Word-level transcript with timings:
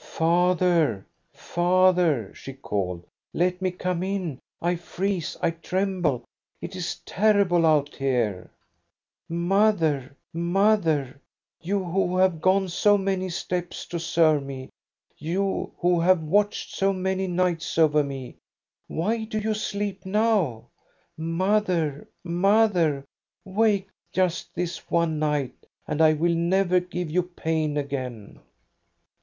"Father, 0.01 1.05
father!" 1.31 2.33
she 2.33 2.53
called." 2.53 3.05
Let 3.35 3.61
me 3.61 3.69
come 3.69 4.01
in! 4.01 4.39
I 4.59 4.75
freeze, 4.75 5.37
I 5.43 5.51
tremble. 5.51 6.23
It 6.59 6.75
is 6.75 6.95
terrible 7.05 7.67
out 7.67 7.93
here!" 7.97 8.49
Mother, 9.29 10.17
mother! 10.33 11.21
You 11.61 11.83
who 11.85 12.17
have 12.17 12.41
gone 12.41 12.67
so 12.69 12.97
many 12.97 13.29
steps 13.29 13.85
to 13.89 13.99
serve 13.99 14.41
me, 14.43 14.71
you 15.19 15.71
who 15.77 15.99
have 15.99 16.23
watched 16.23 16.73
so 16.75 16.91
many 16.93 17.27
nights 17.27 17.77
over 17.77 18.03
me, 18.03 18.37
why 18.87 19.23
do 19.25 19.37
you 19.37 19.53
sleep 19.53 20.03
now? 20.03 20.65
Mother, 21.15 22.09
mother, 22.23 23.05
wake 23.45 23.87
just 24.11 24.55
this 24.55 24.89
one 24.89 25.19
night, 25.19 25.53
and 25.87 26.01
I 26.01 26.13
will 26.13 26.33
never 26.33 26.79
give 26.79 27.11
you 27.11 27.21
pain 27.21 27.77
again 27.77 28.39